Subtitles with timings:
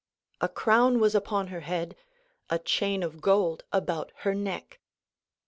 [0.41, 1.95] A crown was upon her head,
[2.49, 4.79] a chain of gold about her neck.